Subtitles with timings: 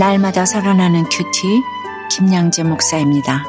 [0.00, 1.60] 날마다 살아나는 큐티
[2.10, 3.44] 김양재 목사입니다.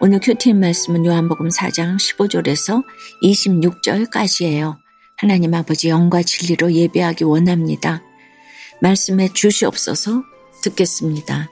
[0.00, 2.82] 오늘 큐티 말씀은 요한복음 4장 15절에서
[3.22, 4.78] 26절까지예요.
[5.18, 8.02] 하나님 아버지 영과 진리로 예배하기 원합니다.
[8.80, 10.22] 말씀에 주시옵소서
[10.62, 11.50] 듣겠습니다.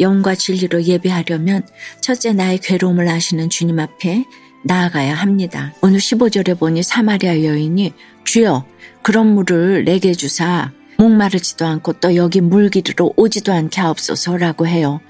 [0.00, 1.66] 영과 진리로 예배하려면
[2.02, 4.26] 첫째 나의 괴로움을 아시는 주님 앞에
[4.64, 5.72] 나아가야 합니다.
[5.80, 7.94] 오늘 15절에 보니 사마리아 여인이
[8.24, 8.66] 주여
[9.00, 15.00] 그런 물을 내게 주사 목마르지도 않고 또 여기 물 기르러 오지도 않게 하옵소서라고 해요.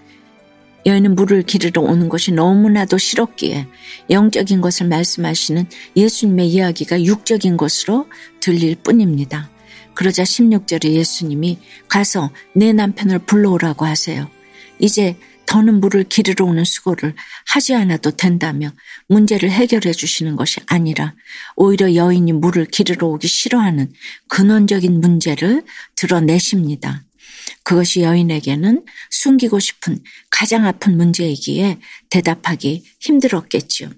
[0.87, 3.67] 여인은 물을 기르러 오는 것이 너무나도 싫었기에
[4.11, 5.67] 영적인 것을 말씀하시는
[5.97, 8.07] 예수님의 이야기가 육적인 것으로
[8.41, 9.51] 들릴 뿐입니다.
[9.95, 11.59] 그러자 16절에 예수님이
[11.89, 14.29] 가서 내 남편을 불러오라고 하세요.
[14.79, 15.17] 이제
[15.55, 17.15] 더는 물을 기르러 오는 수고를
[17.47, 18.73] 하지 않아도 된다며
[19.07, 21.15] 문제를 해결해 주시는 것이 아니라
[21.55, 23.93] 오히려 여인이 물을 기르러 오기 싫어하는
[24.27, 25.63] 근원적인 문제를
[25.95, 27.05] 드러내십니다.
[27.63, 31.79] 그것이 여인에게는 숨기고 싶은 가장 아픈 문제이기에
[32.11, 33.91] 대답하기 힘들었겠지요.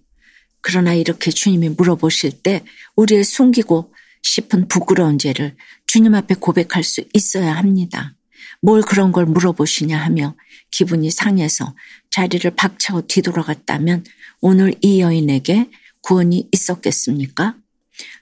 [0.60, 2.64] 그러나 이렇게 주님이 물어보실 때
[2.96, 8.15] 우리의 숨기고 싶은 부끄러운 죄를 주님 앞에 고백할 수 있어야 합니다.
[8.60, 10.34] 뭘 그런 걸 물어보시냐 하며
[10.70, 11.74] 기분이 상해서
[12.10, 14.04] 자리를 박차고 뒤돌아갔다면
[14.40, 15.70] 오늘 이 여인에게
[16.02, 17.56] 구원이 있었겠습니까?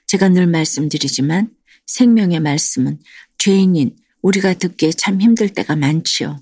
[0.07, 1.49] 제가 늘 말씀드리지만
[1.85, 2.99] 생명의 말씀은
[3.37, 6.39] 죄인인 우리가 듣기에 참 힘들 때가 많지요.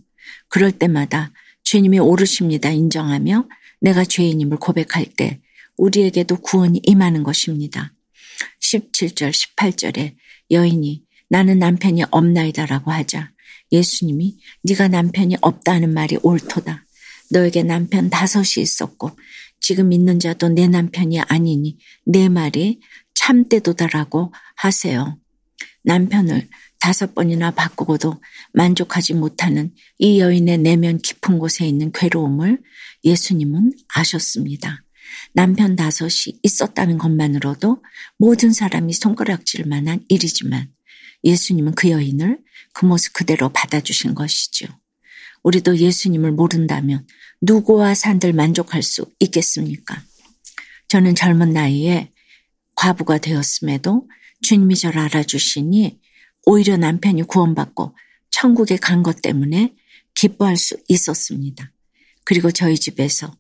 [0.48, 1.32] 그럴 때마다
[1.64, 3.48] 주님이 오르십니다 인정하며
[3.82, 5.42] 내가 죄인임을 고백할 때
[5.78, 7.94] 우리에게도 구원이 임하는 것입니다.
[8.62, 10.16] 17절, 18절에
[10.52, 13.32] 여인이 나는 남편이 없나이다라고 하자
[13.74, 16.86] 예수님이 네가 남편이 없다는 말이 옳도다.
[17.32, 19.12] 너에게 남편 다섯이 있었고
[19.60, 22.80] 지금 있는 자도 내 남편이 아니니 내 말이
[23.16, 25.18] 참되도다라고 하세요.
[25.84, 26.48] 남편을
[26.80, 28.20] 다섯 번이나 바꾸고도
[28.54, 32.62] 만족하지 못하는 이 여인의 내면 깊은 곳에 있는 괴로움을
[33.04, 34.84] 예수님은 아셨습니다.
[35.34, 37.82] 남편 다섯이 있었다는 것만으로도
[38.18, 40.70] 모든 사람이 손가락질 만한 일이지만
[41.24, 42.40] 예수님은 그 여인을
[42.74, 44.68] 그 모습 그대로 받아주신 것이죠.
[45.44, 47.06] 우리도 예수님을 모른다면
[47.42, 50.02] 누구와 산들 만족할 수 있겠습니까?
[50.88, 52.12] 저는 젊은 나이에
[52.76, 54.08] 과부가 되었음에도
[54.42, 56.00] 주님이 저를 알아주시니
[56.46, 57.96] 오히려 남편이 구원받고
[58.32, 59.74] 천국에 간 것 때문에
[60.16, 61.72] 기뻐할 수 있었습니다.
[62.26, 63.36] 그리고 저희 집에서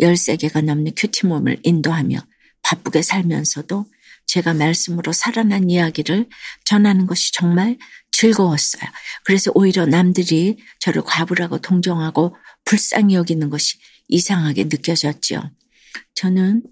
[0.00, 2.18] 13개가 넘는 큐티몸을 인도하며
[2.62, 3.86] 바쁘게 살면서도
[4.28, 6.28] 제가 말씀으로 살아난 이야기를
[6.64, 7.76] 전하는 것이 정말
[8.12, 8.82] 즐거웠어요.
[9.24, 13.78] 그래서 오히려 남들이 저를 과부라고 동정하고 불쌍히 여기는 것이
[14.08, 15.50] 이상하게 느껴졌죠.
[16.14, 16.62] 저는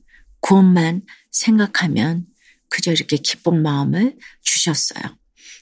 [0.40, 2.26] 구원만 생각하면
[2.68, 5.02] 그저 이렇게 기쁜 마음을 주셨어요.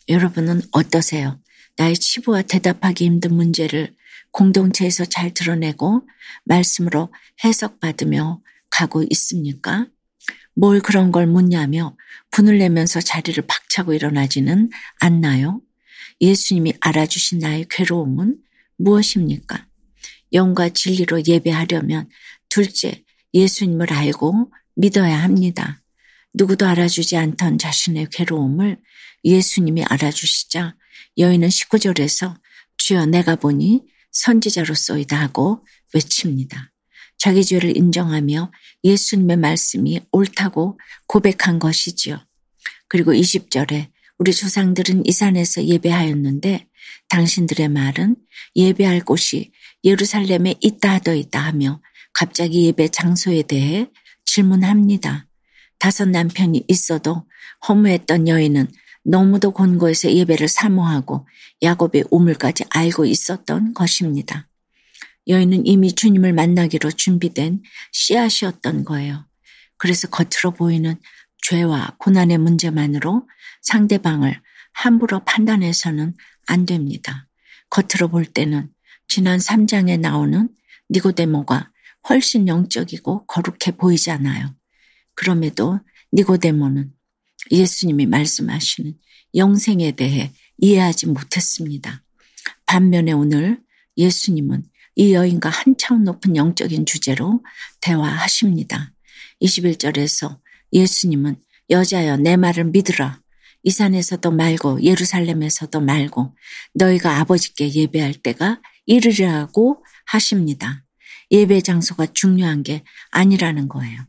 [0.08, 1.40] 여러분은 어떠세요?
[1.76, 3.94] 나의 치부와 대답하기 힘든 문제를
[4.32, 6.06] 공동체에서 잘 드러내고
[6.44, 7.12] 말씀으로
[7.44, 9.86] 해석받으며 가고 있습니까?
[10.54, 11.96] 뭘 그런 걸 묻냐며
[12.30, 14.70] 분을 내면서 자리를 박차고 일어나지는
[15.00, 15.60] 않나요?
[16.20, 18.38] 예수님이 알아주신 나의 괴로움은
[18.76, 19.66] 무엇입니까?
[20.32, 22.08] 영과 진리로 예배하려면
[22.48, 25.82] 둘째, 예수님을 알고 믿어야 합니다.
[26.34, 28.78] 누구도 알아주지 않던 자신의 괴로움을
[29.24, 30.74] 예수님이 알아주시자
[31.18, 32.34] 여인은 19절에서
[32.76, 35.64] 주여 내가 보니 선지자로서이다 하고
[35.94, 36.73] 외칩니다.
[37.18, 38.52] 자기 죄를 인정하며
[38.84, 42.18] 예수님의 말씀이 옳다고 고백한 것이지요.
[42.88, 43.88] 그리고 20절에
[44.18, 46.68] 우리 조상들은 이 산에서 예배하였는데
[47.08, 48.16] 당신들의 말은
[48.56, 49.52] 예배할 곳이
[49.82, 51.80] 예루살렘에 있다 하더이다 하며
[52.12, 53.90] 갑자기 예배 장소에 대해
[54.24, 55.26] 질문합니다.
[55.78, 57.26] 다섯 남편이 있어도
[57.68, 58.68] 허무했던 여인은
[59.04, 61.26] 너무도 곤고해서 예배를 사모하고
[61.62, 64.48] 야곱의 우물까지 알고 있었던 것입니다.
[65.28, 67.62] 여인은 이미 주님을 만나기로 준비된
[67.92, 69.26] 씨앗이었던 거예요.
[69.76, 70.96] 그래서 겉으로 보이는
[71.42, 73.28] 죄와 고난의 문제만으로
[73.62, 74.40] 상대방을
[74.72, 76.14] 함부로 판단해서는
[76.46, 77.28] 안 됩니다.
[77.70, 78.70] 겉으로 볼 때는
[79.08, 80.48] 지난 3장에 나오는
[80.90, 81.70] 니고데모가
[82.08, 84.54] 훨씬 영적이고 거룩해 보이잖아요.
[85.14, 85.80] 그럼에도
[86.12, 86.92] 니고데모는
[87.50, 88.94] 예수님이 말씀하시는
[89.34, 92.02] 영생에 대해 이해하지 못했습니다.
[92.66, 93.60] 반면에 오늘
[93.96, 94.64] 예수님은
[94.96, 97.42] 이 여인과 한참 높은 영적인 주제로
[97.80, 98.92] 대화하십니다.
[99.42, 100.38] 21절에서
[100.72, 101.36] 예수님은
[101.70, 103.20] 여자여 내 말을 믿으라.
[103.62, 106.36] 이 산에서도 말고 예루살렘에서도 말고
[106.74, 110.84] 너희가 아버지께 예배할 때가 이르리라고 하십니다.
[111.30, 114.00] 예배 장소가 중요한 게 아니라는 거예요.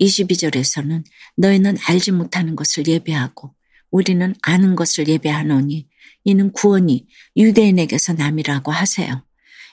[0.00, 1.04] 22절에서는
[1.36, 3.54] 너희는 알지 못하는 것을 예배하고
[3.90, 5.88] 우리는 아는 것을 예배하노니
[6.24, 7.06] 이는 구원이
[7.36, 9.25] 유대인에게서 남이라고 하세요.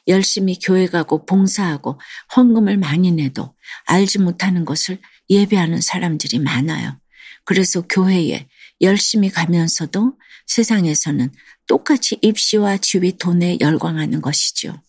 [0.07, 2.00] 열심히 교회 가고 봉사하고
[2.35, 3.55] 헌금을 많이 내도
[3.85, 7.00] 알지 못하는 것을 예배하는 사람들이 많아요.
[7.45, 8.47] 그래서 교회에
[8.81, 10.17] 열심히 가면서도
[10.47, 11.31] 세상에서는
[11.67, 14.81] 똑같이 입시와 지위 돈에 열광하는 것이죠.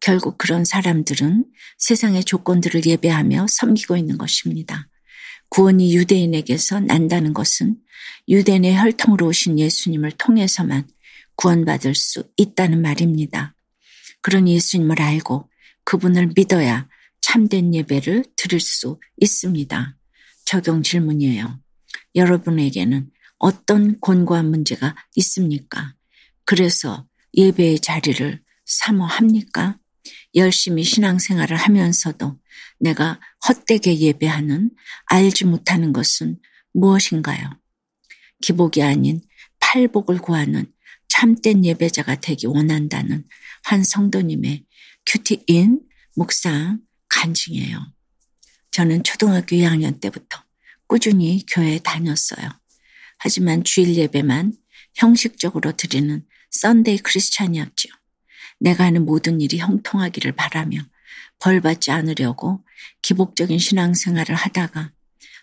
[0.00, 1.46] 결국 그런 사람들은
[1.78, 4.88] 세상의 조건들을 예배하며 섬기고 있는 것입니다.
[5.48, 7.76] 구원이 유대인에게서 난다는 것은
[8.28, 10.88] 유대인의 혈통으로 오신 예수님을 통해서만
[11.36, 13.53] 구원받을 수 있다는 말입니다.
[14.24, 15.50] 그런 예수님을 알고
[15.84, 16.88] 그분을 믿어야
[17.20, 19.98] 참된 예배를 드릴 수 있습니다.
[20.46, 21.60] 적용 질문이에요.
[22.14, 25.94] 여러분에게는 어떤 권고한 문제가 있습니까?
[26.46, 27.06] 그래서
[27.36, 29.76] 예배의 자리를 사모합니까?
[30.34, 32.38] 열심히 신앙생활을 하면서도
[32.80, 34.70] 내가 헛되게 예배하는
[35.04, 36.38] 알지 못하는 것은
[36.72, 37.50] 무엇인가요?
[38.40, 39.20] 기복이 아닌
[39.60, 40.72] 팔복을 구하는
[41.08, 43.24] 참된 예배자가 되기 원한다는
[43.64, 44.64] 한 성도님의
[45.06, 45.80] 큐티인
[46.16, 47.92] 묵상 간증이에요.
[48.70, 50.42] 저는 초등학교 2학년 때부터
[50.86, 52.48] 꾸준히 교회에 다녔어요.
[53.18, 54.52] 하지만 주일 예배만
[54.94, 57.88] 형식적으로 드리는 Sunday Christian이었죠.
[58.60, 60.80] 내가 하는 모든 일이 형통하기를 바라며
[61.38, 62.64] 벌 받지 않으려고
[63.02, 64.92] 기복적인 신앙생활을 하다가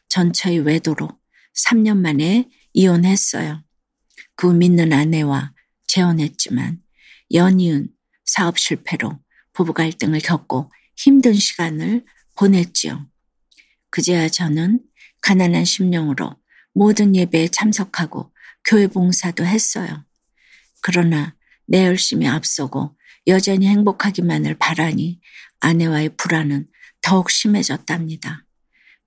[0.09, 1.09] 전처의 외도로
[1.53, 3.63] 3년 만에 이혼했어요.
[4.35, 5.53] 그 믿는 아내와
[5.87, 6.81] 재혼했지만
[7.33, 7.89] 연이은
[8.31, 9.19] 사업 실패로
[9.51, 12.05] 부부 갈등을 겪고 힘든 시간을
[12.37, 13.05] 보냈지요.
[13.89, 14.79] 그제야 저는
[15.21, 16.37] 가난한 심령으로
[16.73, 18.33] 모든 예배에 참석하고
[18.63, 20.05] 교회 봉사도 했어요.
[20.81, 21.35] 그러나
[21.67, 22.95] 내 열심히 앞서고
[23.27, 25.19] 여전히 행복하기만을 바라니
[25.59, 26.67] 아내와의 불안은
[27.01, 28.45] 더욱 심해졌답니다.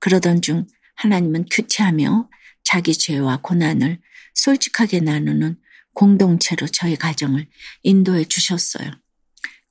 [0.01, 0.67] 그러던 중
[0.97, 2.29] 하나님은 큐티하며
[2.63, 4.03] 자기 죄와 고난을
[4.35, 5.57] 솔직하게 나누는
[5.95, 7.47] 공동체로 저희 가정을
[7.83, 8.91] 인도해 주셨어요.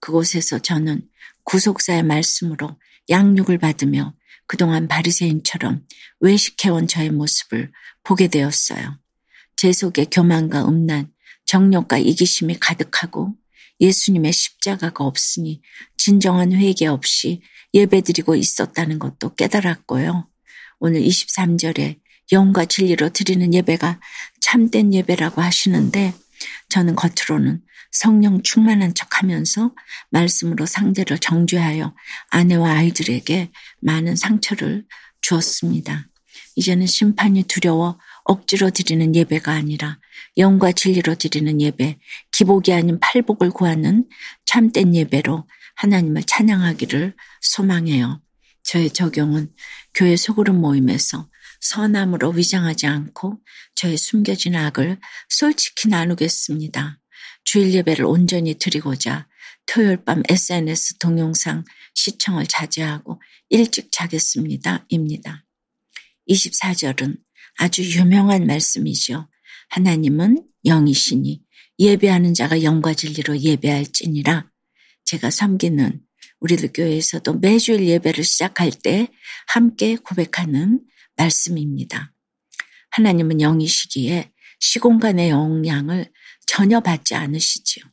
[0.03, 1.07] 그곳에서 저는
[1.45, 2.77] 구속사의 말씀으로
[3.09, 4.13] 양육을 받으며
[4.47, 5.85] 그동안 바리새인처럼
[6.19, 7.71] 외식해온 저의 모습을
[8.03, 8.99] 보게 되었어요.
[9.55, 11.09] 제 속에 교만과 음란,
[11.45, 13.33] 정욕과 이기심이 가득하고
[13.79, 15.61] 예수님의 십자가가 없으니
[15.95, 17.41] 진정한 회개 없이
[17.73, 20.27] 예배드리고 있었다는 것도 깨달았고요.
[20.79, 22.01] 오늘 23절에
[22.33, 24.01] 영과 진리로 드리는 예배가
[24.41, 26.13] 참된 예배라고 하시는데
[26.73, 27.61] 저는 겉으로는
[27.91, 29.75] 성령 충만한 척 하면서
[30.09, 31.93] 말씀으로 상대를 정죄하여
[32.31, 34.83] 아내와 아이들에게 많은 상처를
[35.21, 36.07] 주었습니다.
[36.55, 39.99] 이제는 심판이 두려워 억지로 드리는 예배가 아니라
[40.37, 41.99] 영과 진리로 드리는 예배,
[42.31, 44.09] 기복이 아닌 팔복을 구하는
[44.47, 48.19] 참된 예배로 하나님을 찬양하기를 소망해요.
[48.63, 49.53] 저의 적용은
[49.93, 51.29] 교회 소그룹 모임에서
[51.63, 53.39] 선함으로 위장하지 않고
[53.75, 54.99] 저의 숨겨진 악을
[55.29, 56.99] 솔직히 나누겠습니다.
[57.45, 59.27] 주일 예배를 온전히 드리고자
[59.65, 61.63] 토요일 밤 SNS 동영상
[61.93, 64.85] 시청을 자제하고 일찍 자겠습니다.
[64.89, 65.45] 입니다.
[66.29, 67.17] 24절은
[67.57, 69.29] 아주 유명한 말씀이죠.
[69.69, 71.41] 하나님은 영이시니
[71.79, 74.49] 예배하는 자가 영과 진리로 예배할지니라
[75.05, 76.01] 제가 섬기는
[76.39, 79.07] 우리들 교회에서도 매주일 예배를 시작할 때
[79.47, 80.81] 함께 고백하는
[81.15, 82.13] 말씀입니다.
[82.91, 86.11] 하나님은 영이시기에 시공간의 영향을
[86.45, 87.83] 전혀 받지 않으시지요.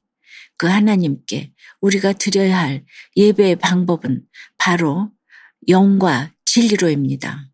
[0.56, 2.84] 그 하나님께 우리가 드려야 할
[3.16, 4.22] 예배의 방법은
[4.58, 5.10] 바로
[5.68, 7.46] 영과 진리로입니다.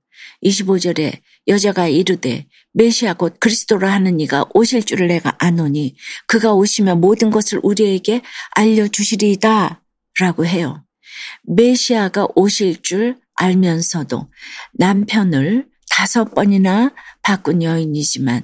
[0.42, 5.96] 25절에 여자가 이르되 메시아 곧 그리스도라 하는 이가 오실 줄을 내가 아노니
[6.26, 9.82] 그가 오시면 모든 것을 우리에게 알려주시리다
[10.18, 10.84] 라고 해요.
[11.44, 14.30] 메시아가 오실 줄 알면서도
[14.74, 18.42] 남편을 다섯 번이나 바꾼 여인이지만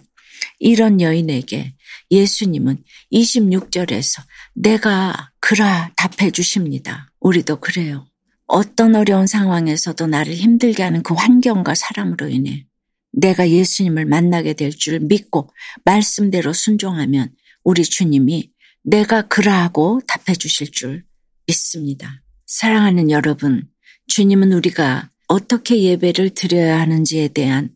[0.59, 1.75] 이런 여인에게
[2.11, 2.83] 예수님은
[3.13, 4.23] 26절에서
[4.55, 7.11] 내가 그라 답해 주십니다.
[7.21, 8.07] 우리도 그래요.
[8.47, 12.67] 어떤 어려운 상황에서도 나를 힘들게 하는 그 환경과 사람으로 인해
[13.13, 15.51] 내가 예수님을 만나게 될 줄 믿고
[15.85, 17.31] 말씀대로 순종하면
[17.65, 18.51] 우리 주님이
[18.83, 21.05] 내가 그라하고 답해 주실 줄
[21.47, 22.23] 믿습니다.
[22.47, 23.69] 사랑하는 여러분,
[24.09, 27.71] 주님은 우리가 어떻게 예배를 드려야 하는지에 대한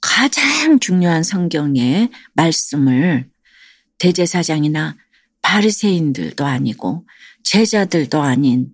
[0.00, 3.28] 가장 중요한 성경의 말씀을
[3.98, 4.96] 대제사장이나
[5.42, 7.06] 바리새인들도 아니고
[7.44, 8.68] 제자들도 아닌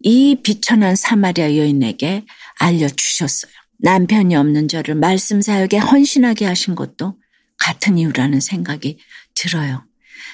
[0.00, 2.24] 이 비천한 사마리아 여인에게
[2.58, 3.52] 알려주셨어요.
[3.78, 7.18] 남편이 없는 저를 말씀 사역에 헌신하게 하신 것도
[7.58, 8.98] 같은 이유라는 생각이
[9.34, 9.84] 들어요.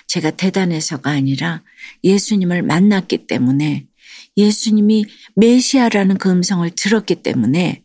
[0.06, 1.62] 제가 대단해서가 아니라
[2.04, 3.86] 예수님을 만났기 때문에
[4.36, 7.82] 예수님이 메시아라는 그 음성을 들었기 때문에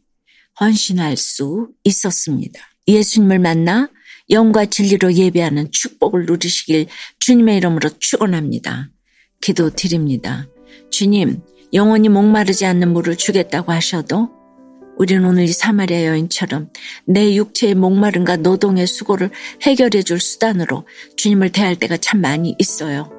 [0.60, 2.60] 헌신할 수 있었습니다.
[2.88, 3.90] 예수님을 만나
[4.30, 6.88] 영과 진리로 예배하는 축복을 누리시길
[7.20, 8.90] 주님의 이름으로 축원합니다.
[9.42, 10.48] 기도 드립니다.
[10.90, 11.42] 주님,
[11.74, 14.35] 영원히 목마르지 않는 물을 주겠다고 하셔도
[14.98, 16.70] 우리는 오늘 이 사마리아 여인처럼
[17.06, 19.30] 내 육체의 목마름과 노동의 수고를
[19.64, 20.88] 해결해 줄 수단으로
[21.18, 23.12] 주님을 대할 때가 참 많이 있어요.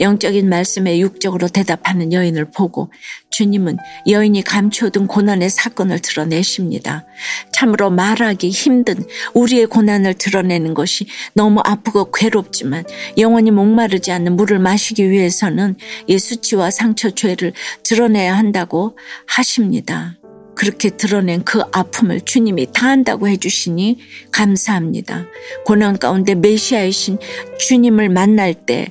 [0.00, 2.92] 영적인 말씀에 육적으로 대답하는 여인을 보고
[3.30, 7.06] 주님은 여인이 감춰둔 고난의 사건을 드러내십니다.
[7.52, 9.02] 참으로 말하기 힘든
[9.34, 12.84] 우리의 고난을 드러내는 것이 너무 아프고 괴롭지만
[13.16, 17.52] 영원히 목마르지 않는 물을 마시기 위해서는 이 수치와 상처 죄를
[17.84, 20.18] 드러내야 한다고 하십니다.
[20.62, 23.98] 그렇게 드러낸 그 아픔을 주님이 다 한다고 해주시니
[24.30, 25.26] 감사합니다.
[25.64, 27.18] 고난 가운데 메시아이신
[27.58, 28.86] 주님을 만날 때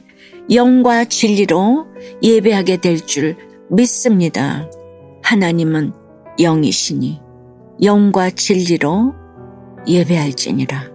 [0.51, 1.87] 영과 진리로
[2.21, 3.37] 예배하게 될 줄
[3.69, 4.69] 믿습니다.
[5.23, 5.93] 하나님은
[6.41, 7.21] 영이시니
[7.83, 9.13] 영과 진리로
[9.87, 10.91] 예배할지니라.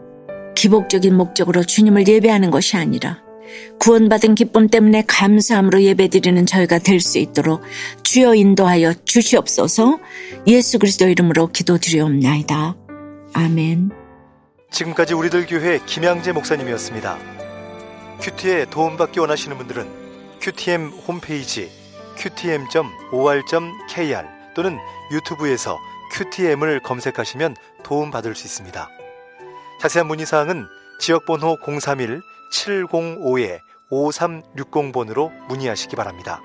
[0.54, 3.22] 기복적인 목적으로 주님을 예배하는 것이 아니라
[3.78, 7.62] 구원받은 기쁨 때문에 감사함으로 예배드리는 저희가 될 수 있도록
[8.02, 9.98] 주여 인도하여 주시옵소서
[10.46, 12.76] 예수 그리스도 이름으로 기도드리옵나이다.
[13.34, 13.90] 아멘.
[14.70, 17.18] 지금까지 우리들 교회 김양재 목사님이었습니다.
[18.20, 19.86] 큐티에 도움받기 원하시는 분들은
[20.40, 21.70] 큐티엠 홈페이지
[23.12, 23.56] qtm.or.kr
[24.54, 24.78] 또는
[25.12, 25.78] 유튜브에서
[26.12, 28.88] 큐티엠을 검색하시면 도움받을 수 있습니다.
[29.80, 30.66] 자세한 문의사항은
[30.98, 36.40] 지역번호 031 705-5360번으로 문의하시기 바랍니다.